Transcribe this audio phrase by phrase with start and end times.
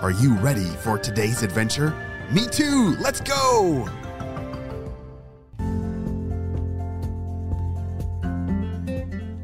[0.00, 1.92] are you ready for today's adventure?
[2.30, 2.96] Me too!
[3.00, 3.88] Let's go!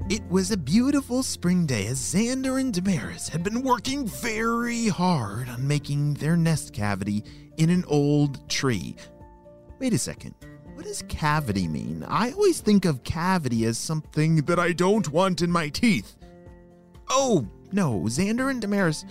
[0.08, 5.48] It was a beautiful spring day as Xander and Damaris had been working very hard
[5.48, 7.24] on making their nest cavity
[7.56, 8.94] in an old tree.
[9.80, 10.34] Wait a second.
[10.74, 12.04] What does cavity mean?
[12.06, 16.14] I always think of cavity as something that I don't want in my teeth.
[17.10, 19.04] Oh, no, Xander and Damaris,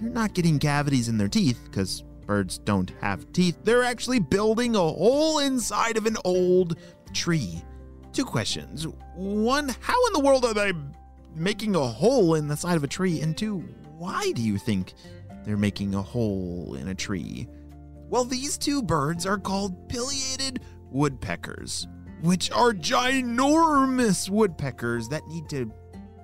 [0.00, 3.58] they're not getting cavities in their teeth because birds don't have teeth.
[3.64, 6.76] They're actually building a hole inside of an old
[7.12, 7.62] tree.
[8.12, 8.86] Two questions.
[9.14, 10.72] One, how in the world are they
[11.34, 13.20] making a hole in the side of a tree?
[13.20, 13.58] And two,
[13.96, 14.94] why do you think
[15.44, 17.48] they're making a hole in a tree?
[18.08, 21.86] Well, these two birds are called pileated woodpeckers,
[22.22, 25.72] which are ginormous woodpeckers that need to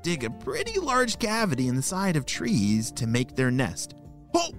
[0.05, 3.95] dig a pretty large cavity in the side of trees to make their nest.
[4.37, 4.53] Oh,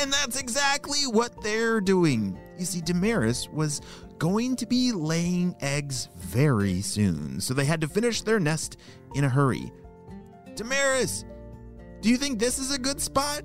[0.00, 2.38] and that's exactly what they're doing.
[2.58, 3.80] You see, Damaris was
[4.18, 8.76] going to be laying eggs very soon, so they had to finish their nest
[9.14, 9.72] in a hurry.
[10.54, 11.24] Damaris,
[12.00, 13.42] do you think this is a good spot?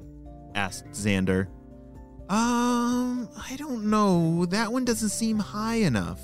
[0.53, 1.47] asked Xander.
[2.29, 4.45] Um, I don't know.
[4.45, 6.21] That one doesn't seem high enough,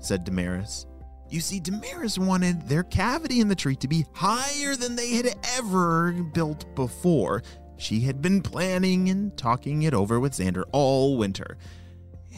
[0.00, 0.86] said Damaris.
[1.30, 5.34] You see, Damaris wanted their cavity in the tree to be higher than they had
[5.56, 7.42] ever built before.
[7.76, 11.56] She had been planning and talking it over with Xander all winter,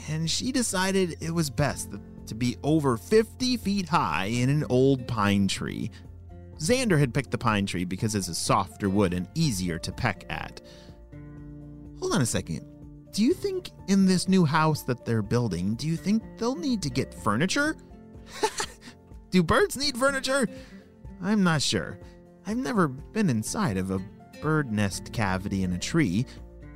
[0.08, 1.90] and she decided it was best
[2.26, 5.90] to be over 50 feet high in an old pine tree.
[6.58, 10.24] Xander had picked the pine tree because it's a softer wood and easier to peck
[10.30, 10.60] at.
[12.00, 12.64] Hold on a second.
[13.12, 16.82] Do you think in this new house that they're building, do you think they'll need
[16.82, 17.76] to get furniture?
[19.36, 20.48] Do birds need furniture?
[21.20, 21.98] I'm not sure.
[22.46, 24.00] I've never been inside of a
[24.40, 26.24] bird nest cavity in a tree.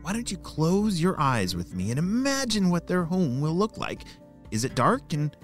[0.03, 3.79] Why don't you close your eyes with me and imagine what their home will look
[3.79, 4.03] like?
[4.51, 5.15] Is it dark?
[5.15, 5.35] And,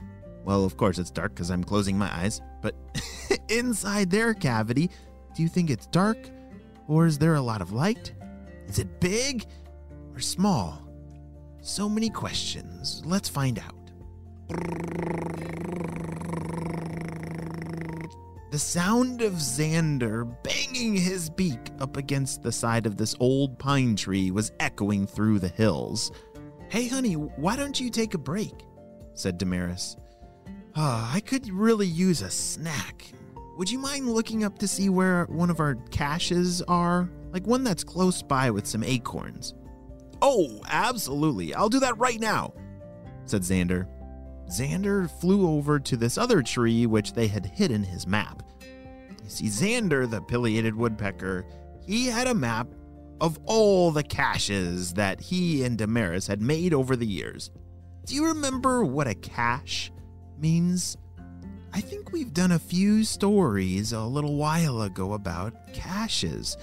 [0.44, 2.74] well, of course it's dark because I'm closing my eyes, but
[3.48, 4.90] inside their cavity,
[5.34, 6.18] do you think it's dark?
[6.86, 8.12] Or is there a lot of light?
[8.68, 9.46] Is it big
[10.12, 10.86] or small?
[11.62, 13.00] So many questions.
[13.06, 13.76] Let's find out.
[18.50, 23.96] The sound of Xander banging his beak up against the side of this old pine
[23.96, 26.12] tree was echoing through the hills.
[26.68, 28.52] Hey, honey, why don't you take a break?
[29.14, 29.96] said Damaris.
[30.76, 33.10] Ah, I could really use a snack.
[33.56, 37.10] Would you mind looking up to see where one of our caches are?
[37.32, 39.54] Like one that's close by with some acorns.
[40.22, 41.52] Oh, absolutely.
[41.54, 42.54] I'll do that right now,
[43.24, 43.88] said Xander.
[44.48, 48.42] Xander flew over to this other tree which they had hidden his map.
[49.24, 51.44] You see, Xander, the pileated woodpecker,
[51.86, 52.68] he had a map
[53.20, 57.50] of all the caches that he and Damaris had made over the years.
[58.04, 59.90] Do you remember what a cache
[60.38, 60.96] means?
[61.72, 66.56] I think we've done a few stories a little while ago about caches.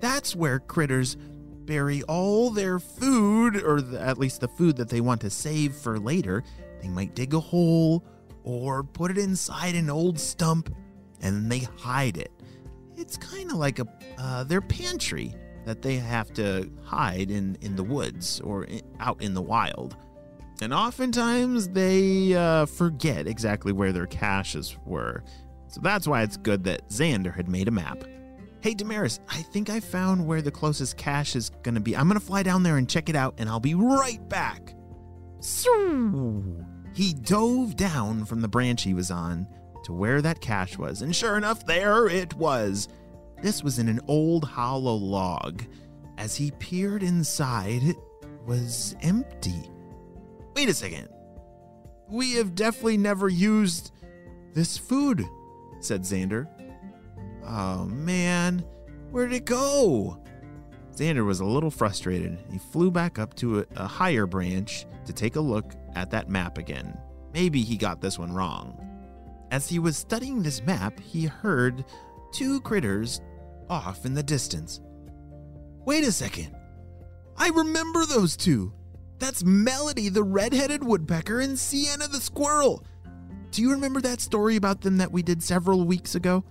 [0.00, 1.16] That's where critters
[1.64, 5.98] bury all their food, or at least the food that they want to save for
[5.98, 6.42] later,
[6.80, 8.04] they might dig a hole
[8.44, 10.74] or put it inside an old stump
[11.20, 12.32] and they hide it.
[12.96, 13.86] It's kind of like a
[14.18, 15.34] uh, their pantry
[15.64, 19.96] that they have to hide in, in the woods or in, out in the wild.
[20.62, 25.22] And oftentimes they uh, forget exactly where their caches were.
[25.68, 28.04] So that's why it's good that Xander had made a map.
[28.60, 31.96] Hey, Damaris, I think I found where the closest cache is going to be.
[31.96, 34.74] I'm going to fly down there and check it out, and I'll be right back.
[36.92, 39.46] He dove down from the branch he was on
[39.84, 42.88] to where that cache was, and sure enough, there it was.
[43.42, 45.62] This was in an old hollow log.
[46.18, 47.96] As he peered inside, it
[48.46, 49.70] was empty.
[50.54, 51.08] Wait a second.
[52.08, 53.92] We have definitely never used
[54.52, 55.24] this food,
[55.80, 56.48] said Xander.
[57.46, 58.64] Oh man,
[59.10, 60.22] where'd it go?
[60.94, 62.38] Xander was a little frustrated.
[62.50, 66.28] He flew back up to a, a higher branch to take a look at that
[66.28, 66.96] map again.
[67.32, 68.76] Maybe he got this one wrong.
[69.50, 71.84] As he was studying this map, he heard
[72.32, 73.20] two critters
[73.68, 74.80] off in the distance.
[75.84, 76.54] Wait a second.
[77.36, 78.72] I remember those two.
[79.18, 82.84] That's Melody, the red-headed woodpecker, and Sienna the squirrel.
[83.50, 86.44] Do you remember that story about them that we did several weeks ago?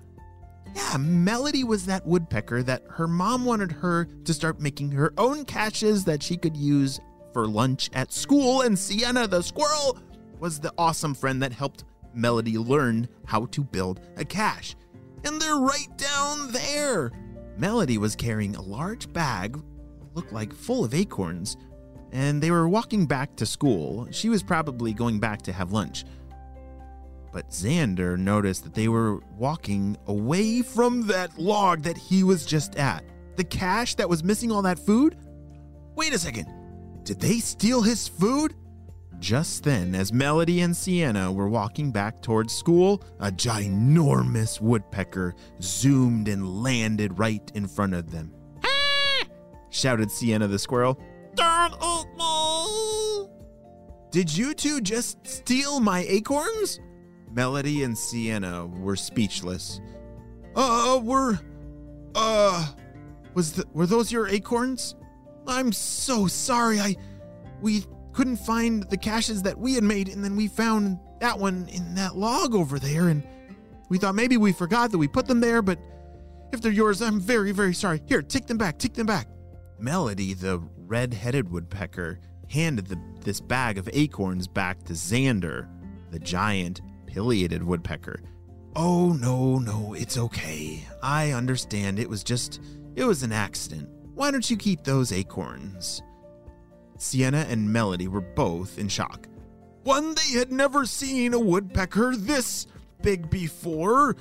[0.76, 5.46] Yeah, Melody was that woodpecker that her mom wanted her to start making her own
[5.46, 7.00] caches that she could use
[7.34, 9.98] for lunch at school, and Sienna the squirrel
[10.40, 11.84] was the awesome friend that helped
[12.14, 14.76] Melody learn how to build a cache.
[15.26, 17.12] And they're right down there.
[17.58, 19.62] Melody was carrying a large bag,
[20.14, 21.58] looked like full of acorns,
[22.12, 24.08] and they were walking back to school.
[24.12, 26.06] She was probably going back to have lunch.
[27.32, 32.76] But Xander noticed that they were walking away from that log that he was just
[32.76, 33.04] at.
[33.36, 35.16] The cache that was missing all that food?
[35.96, 36.48] Wait a second.
[37.10, 38.54] Did they steal his food?
[39.18, 46.28] Just then, as Melody and Sienna were walking back towards school, a ginormous woodpecker zoomed
[46.28, 48.32] and landed right in front of them.
[48.64, 49.24] Ah!
[49.72, 51.02] shouted Sienna the squirrel.
[51.34, 53.28] Don't eat me!
[54.12, 56.80] Did you two just steal my acorns?
[57.34, 59.82] Melody and Sienna were speechless.
[60.56, 61.40] Uh, were,
[62.14, 62.68] uh,
[63.34, 64.94] was the, were those your acorns?
[65.48, 66.80] I'm so sorry.
[66.80, 66.96] I,
[67.62, 67.84] we
[68.14, 71.96] couldn't find the caches that we had made, and then we found that one in
[71.96, 73.24] that log over there, and
[73.90, 75.80] we thought maybe we forgot that we put them there, but
[76.52, 78.02] if they're yours, I'm very, very sorry.
[78.06, 79.28] Here, take them back, take them back.
[79.78, 82.20] Melody, the red headed woodpecker,
[82.50, 85.68] handed the, this bag of acorns back to Xander,
[86.12, 88.22] the giant pileated woodpecker.
[88.76, 90.84] Oh, no, no, it's okay.
[91.02, 92.00] I understand.
[92.00, 92.60] It was just,
[92.96, 93.90] it was an accident.
[94.20, 96.04] Why don't you keep those acorns?
[96.98, 99.30] Sienna and Melody were both in shock.
[99.84, 102.68] One, they had never seen a woodpecker this
[103.02, 104.18] big before.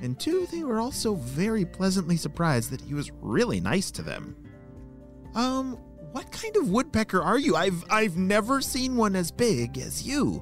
[0.00, 4.36] And two, they were also very pleasantly surprised that he was really nice to them.
[5.34, 5.72] Um,
[6.12, 7.56] what kind of woodpecker are you?
[7.56, 10.40] I've I've never seen one as big as you.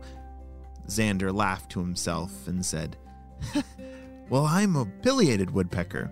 [0.88, 2.99] Xander laughed to himself and said,
[4.28, 6.10] Well, I'm a pileated woodpecker.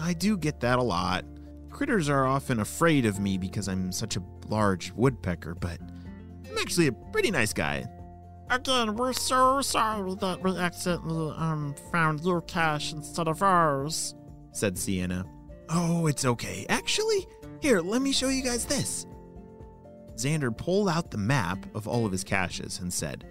[0.00, 1.26] I do get that a lot.
[1.74, 5.80] Critters are often afraid of me because I'm such a large woodpecker, but
[6.48, 7.84] I'm actually a pretty nice guy.
[8.48, 14.14] Again, we're so sorry that we accidentally um found your cache instead of ours,
[14.52, 15.24] said Sienna.
[15.68, 16.64] Oh, it's okay.
[16.68, 17.26] Actually,
[17.60, 19.06] here, let me show you guys this.
[20.14, 23.26] Xander pulled out the map of all of his caches and said,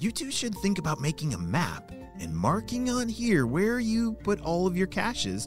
[0.00, 4.40] You two should think about making a map and marking on here where you put
[4.40, 5.46] all of your caches.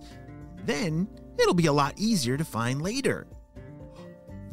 [0.64, 1.06] Then
[1.42, 3.28] It'll be a lot easier to find later.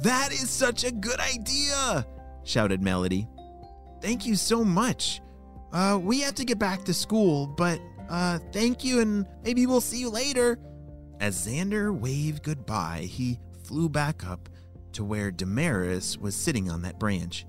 [0.00, 2.06] That is such a good idea,
[2.44, 3.26] shouted Melody.
[4.00, 5.20] Thank you so much.
[5.72, 9.80] Uh, we have to get back to school, but uh, thank you and maybe we'll
[9.80, 10.58] see you later.
[11.20, 14.48] As Xander waved goodbye, he flew back up
[14.92, 17.46] to where Damaris was sitting on that branch.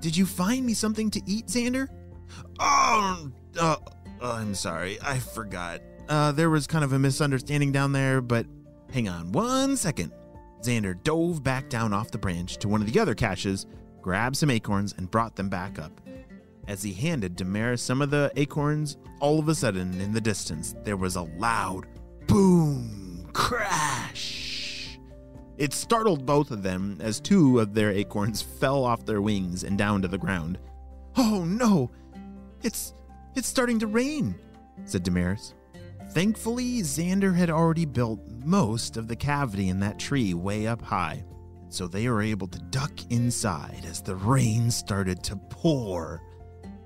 [0.00, 1.86] Did you find me something to eat, Xander?
[2.58, 3.76] Oh, uh,
[4.20, 5.80] I'm sorry, I forgot.
[6.08, 8.46] Uh, there was kind of a misunderstanding down there, but
[8.92, 10.12] hang on one second.
[10.62, 13.66] Xander dove back down off the branch to one of the other caches,
[14.00, 16.00] grabbed some acorns, and brought them back up.
[16.68, 20.74] As he handed Damaris some of the acorns, all of a sudden, in the distance,
[20.84, 21.86] there was a loud
[22.28, 24.98] boom crash.
[25.58, 29.76] It startled both of them as two of their acorns fell off their wings and
[29.76, 30.58] down to the ground.
[31.16, 31.90] Oh no!
[32.62, 32.94] It's
[33.34, 34.34] it's starting to rain,
[34.84, 35.54] said Damaris.
[36.14, 41.24] Thankfully, Xander had already built most of the cavity in that tree way up high,
[41.70, 46.20] so they were able to duck inside as the rain started to pour.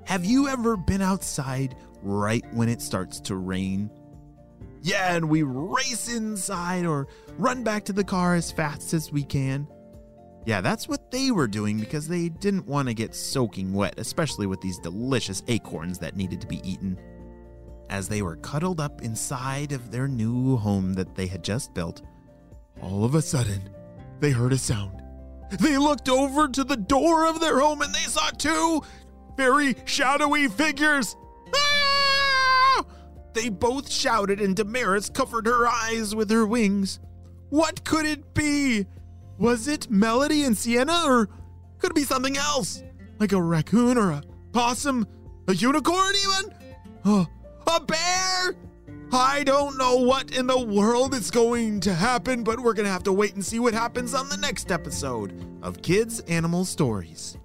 [0.05, 3.91] Have you ever been outside right when it starts to rain?
[4.83, 9.25] Yeah, and we race inside or run back to the car as fast as we
[9.25, 9.67] can.
[10.45, 14.47] Yeah, that's what they were doing because they didn't want to get soaking wet, especially
[14.47, 16.97] with these delicious acorns that needed to be eaten
[17.91, 22.03] as they were cuddled up inside of their new home that they had just built,
[22.83, 23.69] all of a sudden,
[24.21, 25.03] they heard a sound.
[25.61, 28.83] They looked over to the door of their home and they saw two
[29.37, 31.17] very shadowy figures.
[31.55, 32.85] Ah!
[33.35, 36.99] They both shouted, and Damaris covered her eyes with her wings.
[37.51, 38.87] What could it be?
[39.39, 41.29] Was it Melody and Sienna, or
[41.79, 42.83] could it be something else?
[43.21, 45.07] Like a raccoon or a possum?
[45.49, 46.55] A unicorn, even?
[47.05, 47.27] Oh,
[47.67, 48.55] a bear?
[49.13, 52.93] I don't know what in the world is going to happen, but we're going to
[52.93, 55.33] have to wait and see what happens on the next episode
[55.63, 57.39] of Kids Animal Stories.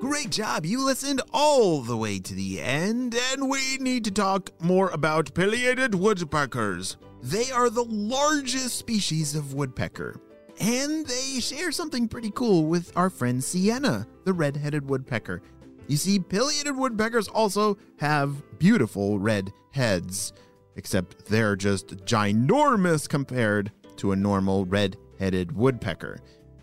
[0.00, 0.64] Great job.
[0.66, 5.34] You listened all the way to the end, and we need to talk more about
[5.34, 6.96] pileated woodpeckers.
[7.22, 10.20] They are the largest species of woodpecker,
[10.62, 15.42] and they share something pretty cool with our friend Sienna, the red headed woodpecker.
[15.88, 20.32] You see, pileated woodpeckers also have beautiful red heads,
[20.76, 26.18] except they're just ginormous compared to a normal red headed woodpecker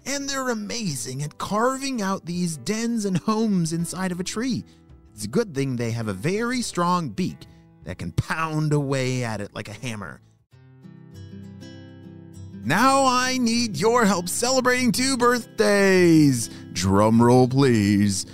[0.06, 4.63] and they're amazing at carving out these dens and homes inside of a tree.
[5.13, 7.46] It's a good thing they have a very strong beak
[7.84, 10.22] that can pound away at it like a hammer.
[12.66, 16.50] Now I need your help celebrating two birthdays.
[16.74, 18.25] Drum roll, please.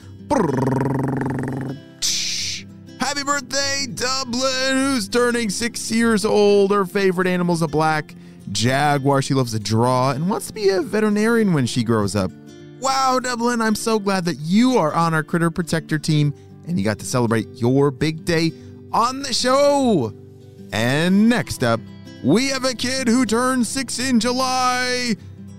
[2.99, 6.71] Happy birthday, Dublin, who's turning six years old.
[6.71, 8.15] Her favorite animal's a black
[8.51, 9.21] jaguar.
[9.21, 12.31] She loves to draw and wants to be a veterinarian when she grows up.
[12.79, 16.33] Wow, Dublin, I'm so glad that you are on our Critter Protector team
[16.67, 18.51] and you got to celebrate your big day
[18.91, 20.13] on the show.
[20.71, 21.79] And next up,
[22.25, 25.15] we have a kid who turns six in July,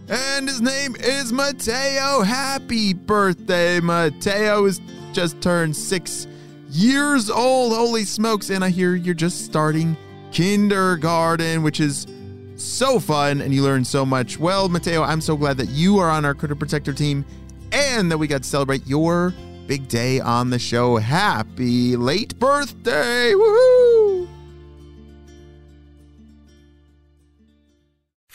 [0.09, 2.23] and his name is Mateo.
[2.23, 4.81] Happy birthday, Mateo is
[5.13, 6.27] just turned six
[6.71, 7.73] years old.
[7.73, 8.51] Holy smokes!
[8.51, 9.97] And I hear you're just starting
[10.33, 12.09] kindergarten, which is
[12.57, 14.37] so fun and you learn so much.
[14.37, 17.25] Well, Mateo, I'm so glad that you are on our Critter Protector team
[17.71, 19.33] and that we got to celebrate your
[19.69, 20.97] big day on the show.
[20.97, 23.33] Happy late birthday!
[23.35, 23.96] Woohoo!